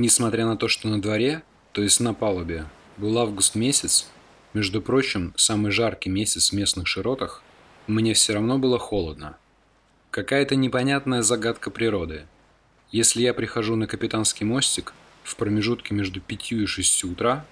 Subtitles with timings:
[0.00, 1.42] Несмотря на то, что на дворе,
[1.72, 2.66] то есть на палубе,
[2.98, 4.08] был август месяц,
[4.54, 7.42] между прочим, самый жаркий месяц в местных широтах,
[7.88, 9.36] мне все равно было холодно.
[10.12, 12.26] Какая-то непонятная загадка природы.
[12.92, 17.44] Если я прихожу на капитанский мостик в промежутке между пятью и шестью утра,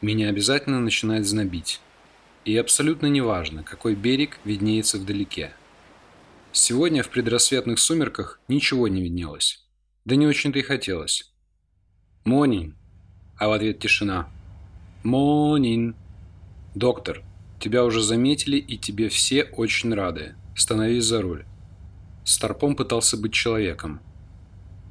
[0.00, 1.80] меня обязательно начинает знобить.
[2.44, 5.52] И абсолютно неважно, какой берег виднеется вдалеке.
[6.50, 9.64] Сегодня в предрассветных сумерках ничего не виднелось.
[10.04, 11.30] Да не очень-то и хотелось.
[12.24, 12.74] «Монин!»
[13.36, 14.28] А в ответ тишина.
[15.02, 15.94] «Монин!»
[16.74, 17.22] «Доктор,
[17.60, 20.34] тебя уже заметили и тебе все очень рады.
[20.56, 21.44] Становись за руль».
[22.24, 24.00] Старпом пытался быть человеком.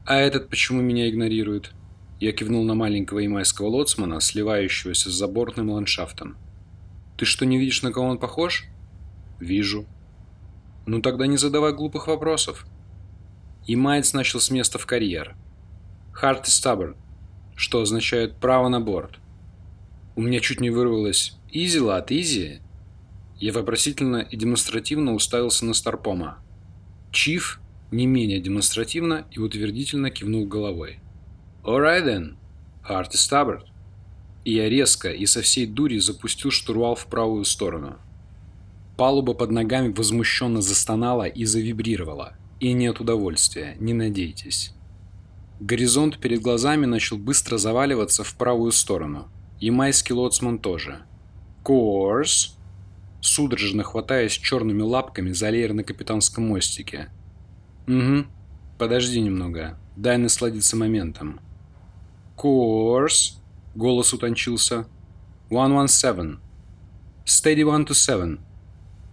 [0.06, 1.72] «А этот почему меня игнорирует?»
[2.20, 6.38] Я кивнул на маленького ямайского лоцмана, сливающегося с забортным ландшафтом.
[7.18, 8.66] «Ты что, не видишь, на кого он похож?»
[9.40, 9.88] «Вижу».
[10.86, 12.68] «Ну тогда не задавай глупых вопросов».
[13.66, 15.36] Ямаец начал с места в карьер.
[16.22, 16.96] «Hard is stubborn»,
[17.56, 19.20] что означает «право на борт».
[20.16, 22.60] У меня чуть не вырвалось «Изи, лад, изи».
[23.40, 26.38] Я вопросительно и демонстративно уставился на Старпома.
[27.12, 27.60] Чиф
[27.92, 31.00] не менее демонстративно и утвердительно кивнул головой.
[31.64, 32.36] «Alright then,
[32.88, 33.64] hard is stubborn».
[34.46, 37.98] И я резко и со всей дури запустил штурвал в правую сторону.
[38.98, 42.36] Палуба под ногами возмущенно застонала и завибрировала.
[42.60, 44.74] И нет удовольствия, не надейтесь.
[45.60, 49.30] Горизонт перед глазами начал быстро заваливаться в правую сторону.
[49.60, 51.04] Ямайский лоцман тоже.
[51.64, 52.58] «Course!»
[53.22, 57.10] Судорожно хватаясь черными лапками за леер на капитанском мостике.
[57.88, 58.26] «Угу.
[58.78, 59.80] Подожди немного.
[59.96, 61.40] Дай насладиться моментом».
[62.36, 63.38] «Course!»
[63.76, 64.88] Голос утончился.
[65.50, 66.40] «One one seven.
[67.26, 68.40] Steady one to seven.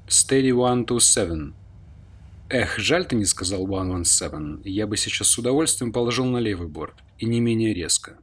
[0.08, 1.54] Steady one to seven.
[2.52, 4.60] Эх, жаль ты не сказал one one seven.
[4.64, 6.96] Я бы сейчас с удовольствием положил на левый борт.
[7.18, 8.18] И не менее резко.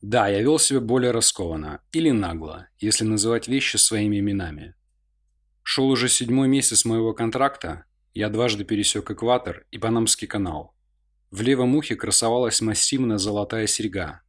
[0.00, 1.80] Да, я вел себя более раскованно.
[1.90, 4.76] Или нагло, если называть вещи своими именами.
[5.64, 7.84] Шел уже седьмой месяц моего контракта.
[8.14, 10.76] Я дважды пересек экватор и Панамский канал.
[11.32, 14.22] В левом ухе красовалась массивная золотая серьга.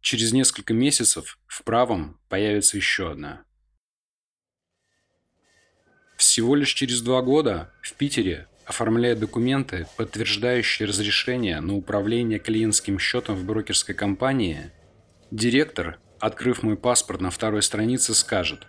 [0.00, 3.44] Через несколько месяцев в правом появится еще одна.
[6.28, 13.34] Всего лишь через два года в Питере, оформляя документы, подтверждающие разрешение на управление клиентским счетом
[13.34, 14.70] в брокерской компании,
[15.30, 18.66] директор, открыв мой паспорт на второй странице, скажет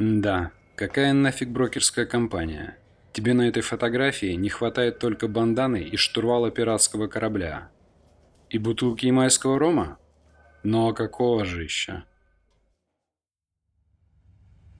[0.00, 2.76] «Да, какая нафиг брокерская компания?»
[3.12, 7.70] Тебе на этой фотографии не хватает только банданы и штурвала пиратского корабля.
[8.50, 9.98] И бутылки ямайского рома?
[10.64, 12.02] Ну а какого же еще?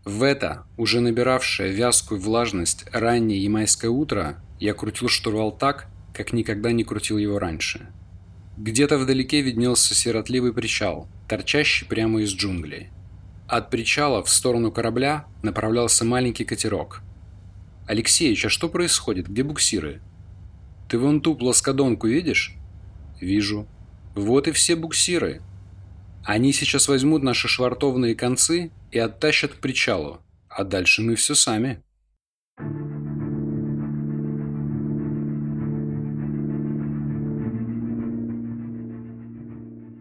[0.04, 6.72] В это, уже набиравшее вязкую влажность, раннее ямайское утро, я крутил штурвал так, как никогда
[6.72, 7.88] не крутил его раньше.
[8.56, 12.90] Где-то вдалеке виднелся сиротливый причал, торчащий прямо из джунглей.
[13.48, 17.02] От причала в сторону корабля направлялся маленький катерок–
[17.86, 19.28] «Алексеич, а что происходит?
[19.28, 20.00] Где буксиры?»
[20.88, 22.54] «Ты вон ту плоскодонку видишь?»
[23.20, 23.66] «Вижу.
[24.14, 25.42] Вот и все буксиры.
[26.24, 30.18] Они сейчас возьмут наши швартовные концы и оттащат к причалу,
[30.48, 31.82] а дальше мы все сами».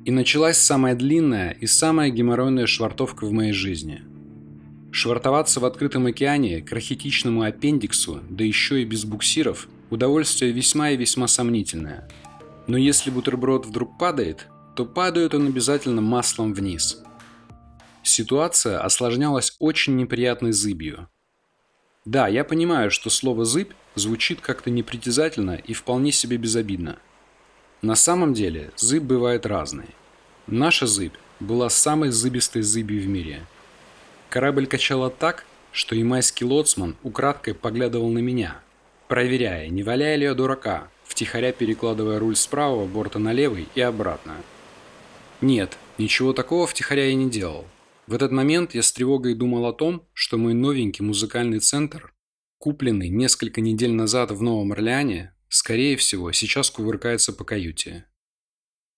[0.05, 4.01] И началась самая длинная и самая геморройная швартовка в моей жизни–
[4.95, 10.97] Швартоваться в открытом океане к рахитичному аппендиксу, да еще и без буксиров, удовольствие весьма и
[10.97, 12.07] весьма сомнительное.
[12.67, 17.01] Но если бутерброд вдруг падает, то падает он обязательно маслом вниз.
[18.01, 21.07] Ситуация осложнялась очень неприятной зыбью.
[22.05, 26.97] Да, я понимаю, что слово «зыбь» звучит как-то непритязательно и вполне себе безобидно.
[27.81, 29.87] На самом деле зыбь бывает разной.
[30.47, 33.45] Наша зыбь была самой зыбистой зыбью в мире–
[34.33, 38.55] Корабль качало так, что ямайский лоцман украдкой поглядывал на меня,
[39.07, 43.81] проверяя, не валяя ли я дурака, втихаря перекладывая руль с правого борта на левый и
[43.81, 44.33] обратно.
[45.43, 47.67] Нет, ничего такого втихаря я не делал.
[48.07, 52.13] В этот момент я с тревогой думал о том, что мой новенький музыкальный центр,
[52.59, 58.05] купленный несколько недель назад в Новом Орлеане, скорее всего, сейчас кувыркается по каюте.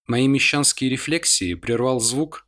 [0.06, 2.48] Мои мещанские рефлексии прервал звук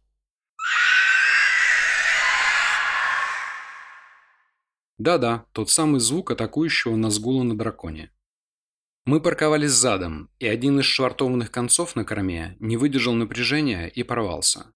[5.00, 8.12] Да-да, тот самый звук атакующего нас гула на драконе.
[9.08, 14.74] Мы парковались задом, и один из швартованных концов на корме не выдержал напряжения и порвался.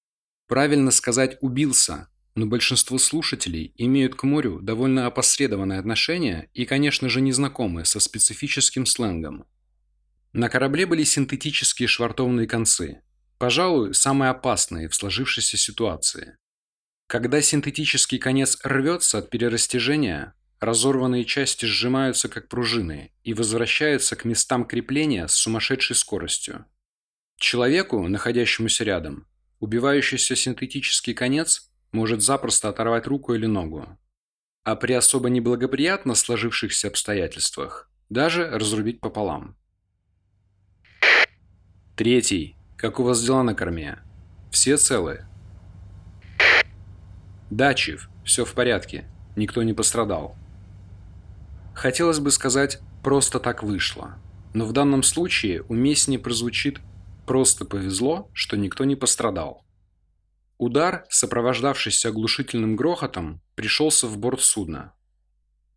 [0.48, 7.19] Правильно сказать «убился», но большинство слушателей имеют к морю довольно опосредованное отношение и, конечно же,
[7.19, 9.48] не знакомы со специфическим сленгом.
[10.31, 13.01] На корабле были синтетические швартованные концы.
[13.38, 16.38] Пожалуй, самые опасные в сложившейся ситуации.
[17.07, 24.63] Когда синтетический конец рвется от перерастяжения, разорванные части сжимаются как пружины и возвращаются к местам
[24.63, 26.66] крепления с сумасшедшей скоростью.
[27.38, 29.28] Человеку, находящемуся рядом,
[29.60, 33.98] убивающийся синтетический конец может запросто оторвать руку или ногу,
[34.63, 39.57] а при особо неблагоприятно сложившихся обстоятельствах даже разрубить пополам.
[41.96, 42.56] Третий.
[42.78, 44.00] Как у вас дела на корме?
[44.52, 45.25] Все целы?
[47.50, 49.06] Да, Чиф, все в порядке.
[49.36, 50.36] Никто не пострадал.
[51.73, 54.19] Хотелось бы сказать «просто так вышло»,
[54.53, 56.79] но в данном случае уместнее прозвучит
[57.25, 59.65] «просто повезло, что никто не пострадал».
[60.57, 64.94] Удар, сопровождавшийся оглушительным грохотом, пришелся в борт судна.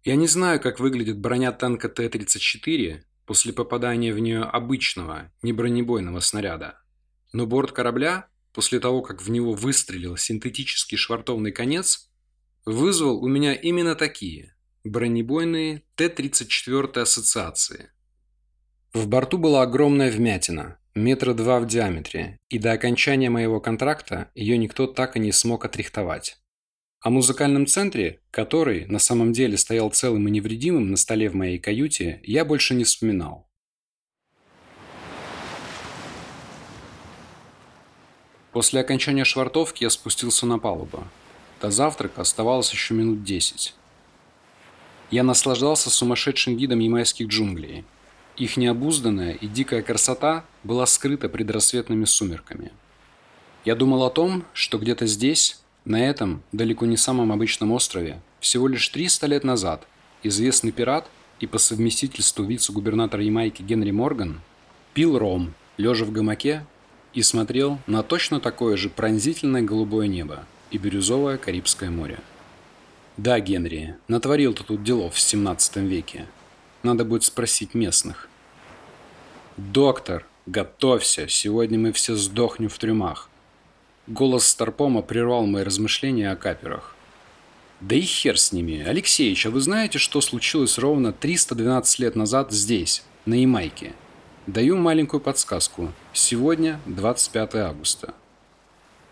[0.03, 6.21] Я не знаю, как выглядит броня танка Т-34 после попадания в нее обычного, не бронебойного
[6.21, 6.79] снаряда.
[7.33, 12.11] Но борт корабля, после того, как в него выстрелил синтетический швартовный конец,
[12.67, 14.54] вызвал у меня именно такие
[14.85, 17.91] бронебойные Т-34 ассоциации.
[18.93, 24.59] В борту была огромная вмятина, метра два в диаметре, и до окончания моего контракта ее
[24.59, 26.37] никто так и не смог отрихтовать.
[27.01, 31.59] О музыкальном центре, который на самом деле стоял целым и невредимым на столе в моей
[31.59, 33.49] каюте, я больше не вспоминал.
[38.53, 41.05] После окончания швартовки я спустился на палубу.
[41.61, 43.75] До завтрака оставалось еще минут десять.
[45.11, 47.85] Я наслаждался сумасшедшим видом ямайских джунглей,
[48.37, 52.73] их необузданная и дикая красота была скрыта предрассветными сумерками.
[53.65, 58.67] Я думал о том, что где-то здесь, на этом, далеко не самом обычном острове, всего
[58.67, 59.87] лишь 300 лет назад,
[60.23, 61.09] известный пират
[61.39, 64.41] и по совместительству вице-губернатор Ямайки Генри Морган
[64.95, 66.67] пил ром, лежа в гамаке,
[67.13, 72.19] и смотрел на точно такое же пронзительное голубое небо и бирюзовое Карибское море.
[73.17, 76.27] Да, Генри, натворил ты тут делов в 17 веке,
[76.83, 78.29] надо будет спросить местных.
[79.57, 83.31] «Доктор, готовься, сегодня мы все сдохнем в трюмах».
[84.09, 86.97] Голос Старпома прервал мои размышления о каперах.
[87.81, 88.83] «Да и хер с ними.
[88.83, 93.93] Алексеич, а вы знаете, что случилось ровно 312 лет назад здесь, на Ямайке?»
[94.47, 95.91] Даю маленькую подсказку.
[96.13, 98.13] Сегодня 25 августа.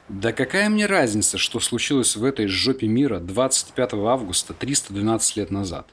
[0.08, 5.88] Да какая мне разница, что случилось в этой жопе мира 25 августа 312 лет назад?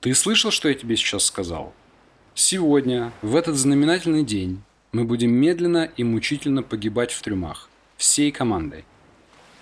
[0.00, 1.74] Ты слышал, что я тебе сейчас сказал?
[2.34, 4.62] Сегодня, в этот знаменательный день,
[4.92, 7.68] мы будем медленно и мучительно погибать в трюмах.
[7.96, 8.84] Всей командой.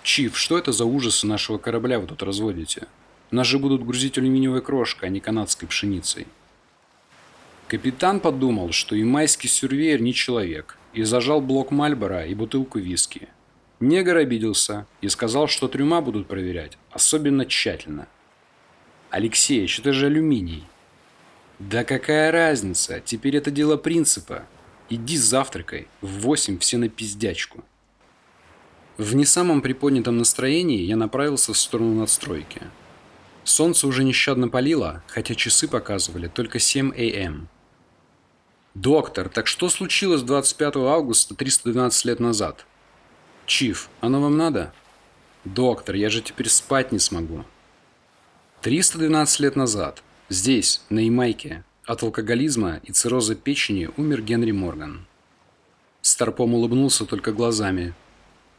[0.02, 2.86] Чиф, что это за ужасы нашего корабля вы тут разводите?
[3.30, 6.26] Нас же будут грузить алюминиевой крошкой, а не канадской пшеницей.
[7.66, 13.28] Капитан подумал, что и майский сюрвейер не человек, и зажал блок Мальбора и бутылку виски.
[13.80, 18.08] Негр обиделся и сказал, что трюма будут проверять особенно тщательно–
[19.10, 20.64] Алексеич, это же алюминий.
[21.58, 23.00] Да какая разница?
[23.00, 24.44] Теперь это дело принципа.
[24.90, 25.88] Иди с завтракой.
[26.02, 27.64] В восемь все на пиздячку.
[28.98, 32.62] В не самом приподнятом настроении я направился в сторону надстройки.
[33.44, 37.48] Солнце уже нещадно палило, хотя часы показывали только 7 АМ.
[38.74, 42.66] «Доктор, так что случилось 25 августа 312 лет назад?»
[43.48, 44.74] «Чиф, оно вам надо?»
[45.46, 47.46] «Доктор, я же теперь спать не смогу».
[48.60, 55.06] 312 лет назад, здесь, на Ямайке, от алкоголизма и цирроза печени умер Генри Морган.
[56.02, 57.94] Старпом улыбнулся только глазами.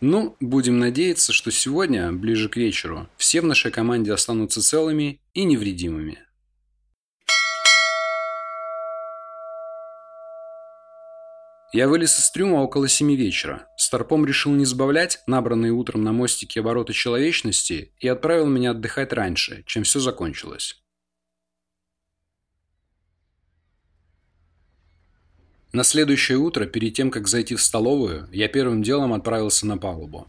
[0.02, 5.44] Ну, будем надеяться, что сегодня, ближе к вечеру, все в нашей команде останутся целыми и
[5.44, 6.18] невредимыми.
[11.72, 13.68] Я вылез из трюма около семи вечера.
[13.78, 19.64] Старпом решил не сбавлять набранные утром на мостике обороты человечности и отправил меня отдыхать раньше,
[19.68, 20.82] чем все закончилось.
[25.72, 30.28] На следующее утро, перед тем, как зайти в столовую, я первым делом отправился на палубу.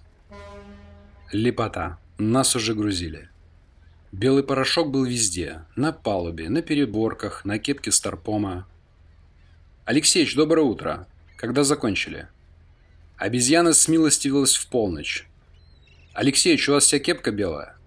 [1.32, 1.98] Лепота.
[2.18, 3.30] Нас уже грузили.
[4.12, 5.64] Белый порошок был везде.
[5.74, 8.68] На палубе, на переборках, на кепке Старпома.
[9.86, 11.06] «Алексеич, доброе утро!»
[11.40, 12.28] Когда закончили.
[13.16, 15.26] Обезьяна смилостивилась в полночь.
[16.12, 17.78] «Алексеич, у вас вся кепка белая?»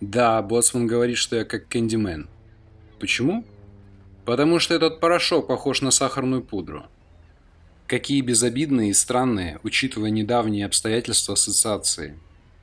[0.00, 2.28] «Да, боцман говорит, что я как кэндимен».
[3.00, 3.44] «Почему?»
[4.24, 6.84] «Потому что этот порошок похож на сахарную пудру».
[7.88, 12.16] Какие безобидные и странные, учитывая недавние обстоятельства ассоциации.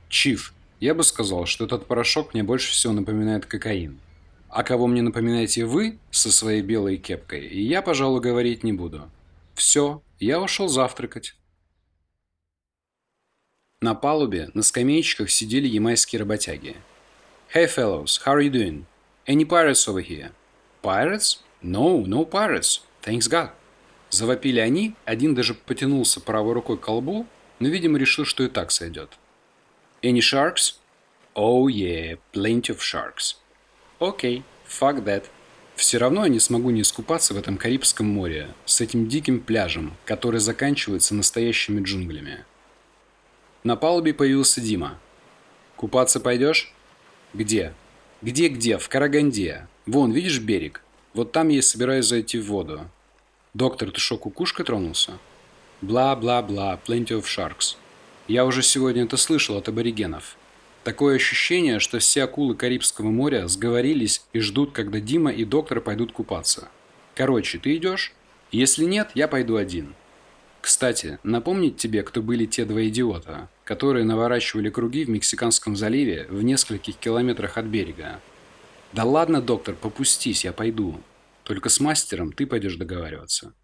[0.08, 4.00] Чиф, я бы сказал, что этот порошок мне больше всего напоминает кокаин.
[4.48, 9.10] А кого мне напоминаете вы со своей белой кепкой, я, пожалуй, говорить не буду.
[9.54, 11.34] Все, я ушел завтракать.
[13.80, 16.76] На палубе на скамеечках сидели ямайские работяги.
[17.52, 18.84] «Hey fellows, how are you doing?
[19.26, 20.32] Any pirates over here?»
[20.82, 21.40] «Pirates?
[21.62, 22.82] No, no pirates.
[23.02, 23.50] Thanks God».
[24.10, 27.26] Завопили они, один даже потянулся правой рукой к колбу,
[27.58, 29.18] но, видимо, решил, что и так сойдет.
[30.02, 30.76] «Any sharks?»
[31.34, 33.36] «Oh yeah, plenty of sharks».
[33.98, 35.24] «Окей, okay, fuck that».
[35.82, 39.96] Все равно я не смогу не искупаться в этом Карибском море, с этим диким пляжем,
[40.04, 42.44] который заканчивается настоящими джунглями.
[43.64, 45.00] На палубе появился Дима.
[45.74, 46.72] «Купаться пойдешь?»
[47.34, 47.74] «Где?»
[48.22, 48.78] «Где-где?
[48.78, 49.66] В Караганде.
[49.84, 50.84] Вон, видишь берег?
[51.14, 52.88] Вот там я и собираюсь зайти в воду».
[53.52, 55.18] «Доктор, ты шо, кукушкой тронулся?»
[55.80, 57.74] «Бла-бла-бла, plenty of sharks».
[58.28, 60.36] Я уже сегодня это слышал от аборигенов.
[60.84, 66.12] Такое ощущение, что все акулы Карибского моря сговорились и ждут, когда Дима и доктор пойдут
[66.12, 66.68] купаться.
[67.14, 68.12] Короче, ты идешь?
[68.50, 69.94] Если нет, я пойду один.
[70.60, 76.42] Кстати, напомнить тебе, кто были те два идиота, которые наворачивали круги в Мексиканском заливе в
[76.42, 78.20] нескольких километрах от берега.
[78.92, 81.00] Да ладно, доктор, попустись, я пойду.
[81.44, 83.54] Только с мастером ты пойдешь договариваться.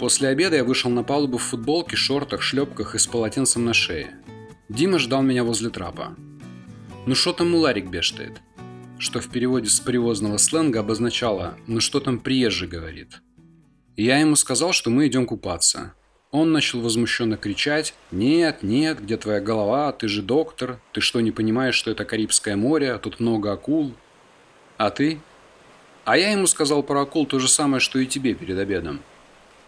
[0.00, 4.14] После обеда я вышел на палубу в футболке, шортах, шлепках и с полотенцем на шее.
[4.70, 6.16] Дима ждал меня возле трапа.
[7.04, 8.40] «Ну что там муларик бештает?»
[8.98, 13.20] Что в переводе с привозного сленга обозначало «ну что там приезжий говорит».
[13.94, 15.92] Я ему сказал, что мы идем купаться.
[16.30, 19.92] Он начал возмущенно кричать «Нет, нет, где твоя голова?
[19.92, 20.80] Ты же доктор.
[20.92, 22.96] Ты что, не понимаешь, что это Карибское море?
[22.96, 23.92] Тут много акул».
[24.78, 25.20] «А ты?»
[26.06, 29.00] А я ему сказал про акул то же самое, что и тебе перед обедом.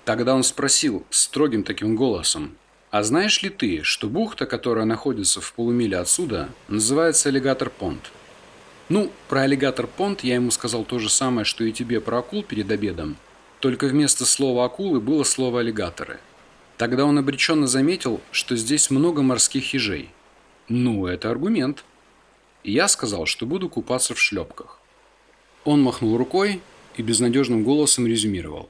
[0.05, 2.57] Тогда он спросил строгим таким голосом,
[2.91, 8.11] «А знаешь ли ты, что бухта, которая находится в полумиле отсюда, называется Аллигатор-Понт?»
[8.89, 12.71] Ну, про Аллигатор-Понт я ему сказал то же самое, что и тебе про акул перед
[12.71, 13.17] обедом,
[13.61, 16.19] только вместо слова «акулы» было слово «аллигаторы».
[16.77, 20.11] Тогда он обреченно заметил, что здесь много морских ежей.
[20.69, 21.85] Ну, это аргумент.
[22.65, 24.81] Я сказал, что буду купаться в шлепках.
[25.65, 26.61] Он махнул рукой
[26.97, 28.69] и безнадежным голосом резюмировал.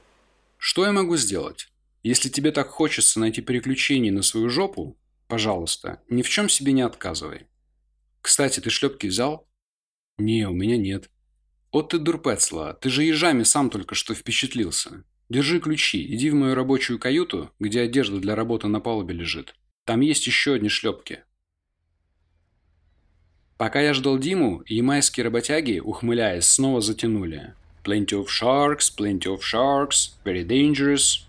[0.65, 1.67] Что я могу сделать?
[2.03, 6.83] Если тебе так хочется найти приключения на свою жопу, пожалуйста, ни в чем себе не
[6.83, 7.47] отказывай.
[8.21, 9.45] Кстати, ты шлепки взял?
[10.17, 11.09] Не, у меня нет.
[11.71, 15.03] От ты дурпецла, ты же ежами сам только что впечатлился.
[15.27, 19.55] Держи ключи, иди в мою рабочую каюту, где одежда для работы на палубе лежит.
[19.83, 21.25] Там есть еще одни шлепки.
[23.57, 27.53] Пока я ждал Диму, ямайские работяги, ухмыляясь, снова затянули.
[27.83, 31.25] Plenty of sharks, plenty of sharks, very dangerous.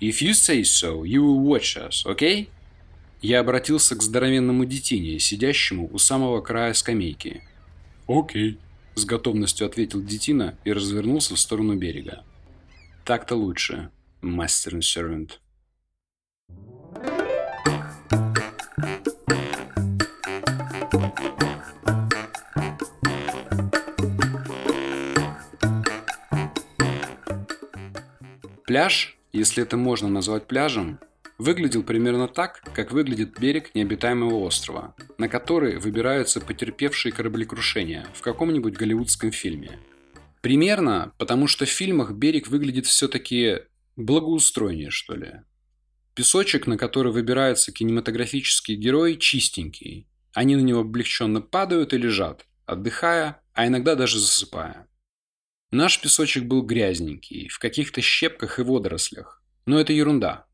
[0.00, 2.48] If you say so, you will watch us, okay?
[3.20, 7.42] Я обратился к здоровенному детине, сидящему у самого края скамейки.
[8.06, 8.58] «Окей»,
[8.94, 12.22] с готовностью ответил детина и развернулся в сторону берега.
[13.04, 14.76] «Так-то лучше, мастер
[28.74, 30.98] Пляж, если это можно назвать пляжем,
[31.38, 38.74] выглядел примерно так, как выглядит берег необитаемого острова, на который выбираются потерпевшие кораблекрушения в каком-нибудь
[38.74, 39.78] голливудском фильме.
[40.40, 43.60] Примерно, потому что в фильмах берег выглядит все-таки
[43.94, 45.34] благоустроеннее, что ли.
[46.16, 50.08] Песочек, на который выбираются кинематографические герои, чистенький.
[50.32, 54.88] Они на него облегченно падают и лежат, отдыхая, а иногда даже засыпая.
[55.74, 59.42] Наш песочек был грязненький, в каких-то щепках и водорослях.
[59.66, 60.46] Но это ерунда.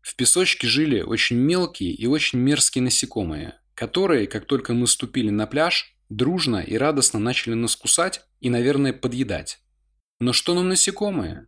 [0.00, 5.46] В песочке жили очень мелкие и очень мерзкие насекомые, которые, как только мы ступили на
[5.46, 9.60] пляж, дружно и радостно начали нас кусать и, наверное, подъедать.
[10.18, 11.46] Но что нам насекомые?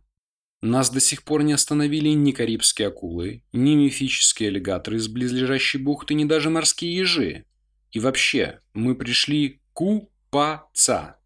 [0.61, 6.13] Нас до сих пор не остановили ни карибские акулы, ни мифические аллигаторы из близлежащей бухты,
[6.13, 7.43] ни даже морские ежи.
[7.91, 11.18] И вообще, мы пришли купаться.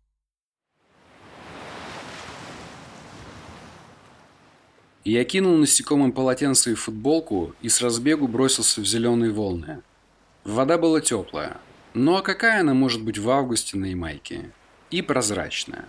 [5.04, 9.82] Я кинул насекомым полотенце и футболку и с разбегу бросился в зеленые волны.
[10.46, 11.58] Вода была теплая,
[11.94, 14.52] но какая она может быть в августе на Ямайке?
[14.92, 15.86] И прозрачная.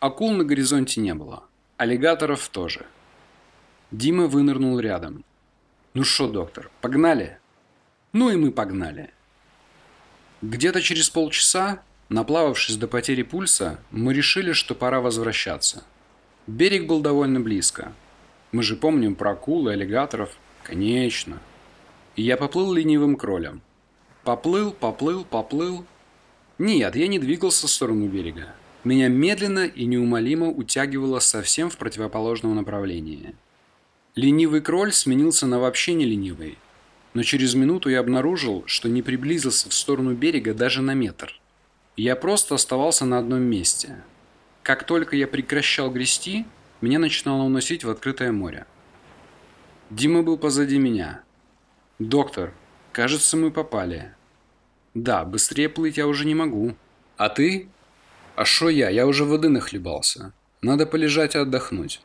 [0.00, 1.44] Акул на горизонте не было,
[1.76, 2.86] аллигаторов тоже.
[3.90, 5.24] Дима вынырнул рядом.
[5.92, 7.38] «Ну что, доктор, погнали?»
[8.14, 9.10] Ну и мы погнали.
[10.40, 15.84] Где-то через полчаса, наплававшись до потери пульса, мы решили, что пора возвращаться–
[16.48, 17.92] Берег был довольно близко.
[18.50, 20.36] Мы же помним про акул и аллигаторов,
[20.68, 21.40] Конечно.
[22.14, 23.62] И я поплыл ленивым кролем.
[24.22, 25.86] Поплыл, поплыл, поплыл.
[26.58, 28.54] Нет, я не двигался в сторону берега.
[28.84, 33.34] Меня медленно и неумолимо утягивало совсем в противоположном направлении.
[34.14, 36.58] Ленивый кроль сменился на вообще не ленивый.
[37.14, 41.40] Но через минуту я обнаружил, что не приблизился в сторону берега даже на метр.
[41.96, 44.02] Я просто оставался на одном месте.
[44.68, 46.44] Как только я прекращал грести,
[46.82, 48.66] меня начинало уносить в открытое море.
[49.88, 51.22] Дима был позади меня.
[51.98, 52.52] «Доктор,
[52.92, 54.14] кажется, мы попали».
[54.92, 56.76] «Да, быстрее плыть я уже не могу».
[57.16, 57.70] «А ты?»
[58.36, 58.90] «А шо я?
[58.90, 60.34] Я уже воды нахлебался.
[60.60, 62.02] Надо полежать и отдохнуть».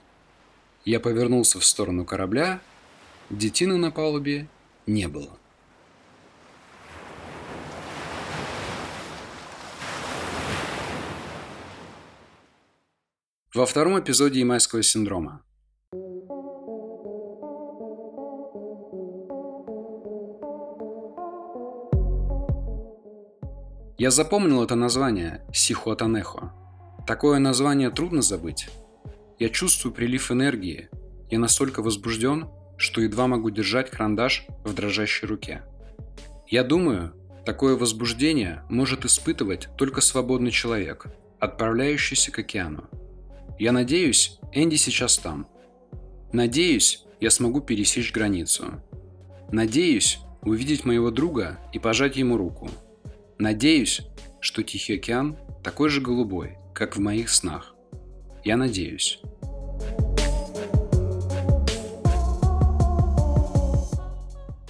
[0.86, 2.62] Я повернулся в сторону корабля.
[3.30, 4.48] Детины на палубе
[4.88, 5.38] не было.
[13.56, 15.44] Во втором эпизоде Ямайского синдрома.
[24.00, 26.52] Я запомнил это название Сихуатанехо.
[27.06, 28.70] Такое название трудно забыть.
[29.38, 30.90] Я чувствую прилив энергии.
[31.30, 35.62] Я настолько возбужден, что едва могу держать карандаш в дрожащей руке.
[36.48, 37.14] Я думаю,
[37.46, 41.06] такое возбуждение может испытывать только свободный человек,
[41.40, 42.90] отправляющийся к океану.
[43.64, 45.48] Я надеюсь, Энди сейчас там.
[46.34, 48.84] Надеюсь, я смогу пересечь границу.
[49.54, 52.70] Надеюсь, увидеть моего друга и пожать ему руку.
[53.38, 54.02] Надеюсь,
[54.42, 57.74] что Тихий океан такой же голубой, как в моих снах.
[58.44, 59.22] Я надеюсь.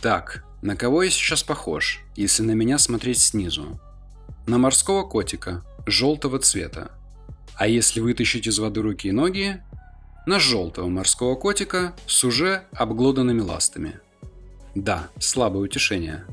[0.03, 3.79] Так, на кого я сейчас похож, если на меня смотреть снизу?
[4.45, 6.91] На морского котика, желтого цвета,
[7.57, 9.61] а если вытащить из воды руки и ноги,
[10.25, 13.99] на желтого морского котика с уже обглоданными ластами.
[14.73, 16.25] Да, слабое утешение.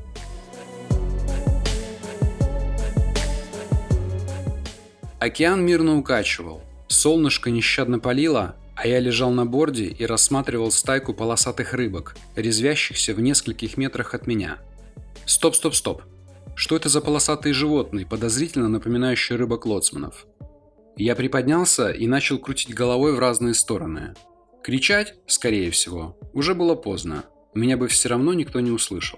[5.19, 11.73] Океан мирно укачивал, солнышко нещадно палило, а я лежал на борде и рассматривал стайку полосатых
[11.73, 14.57] рыбок, резвящихся в нескольких метрах от меня.
[15.27, 16.01] Стоп, стоп, стоп.
[16.55, 20.25] Что это за полосатые животные, подозрительно напоминающие рыбок лоцманов?
[21.01, 24.13] Я приподнялся и начал крутить головой в разные стороны.
[24.63, 27.23] Кричать, скорее всего, уже было поздно.
[27.55, 29.17] Меня бы все равно никто не услышал.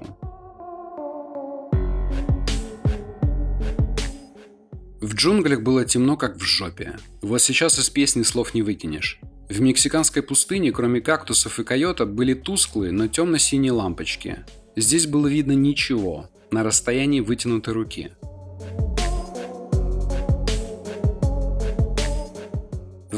[5.02, 6.96] В джунглях было темно, как в жопе.
[7.22, 9.20] Вот сейчас из песни слов не выкинешь.
[9.50, 14.46] В мексиканской пустыне, кроме кактусов и койота, были тусклые, но темно-синие лампочки.
[14.78, 18.12] Здесь было видно ничего, на расстоянии вытянутой руки.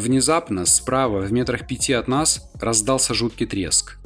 [0.06, 3.98] Внезапно, справа, в метрах пяти от нас, раздался жуткий треск.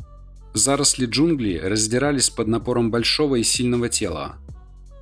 [0.53, 4.37] Заросли джунглей раздирались под напором большого и сильного тела.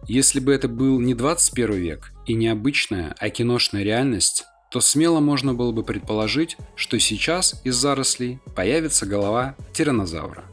[0.08, 5.20] Если бы это был не 21 век и не обычная, а киношная реальность, то смело
[5.20, 10.46] можно было бы предположить, что сейчас из зарослей появится голова тиранозавра.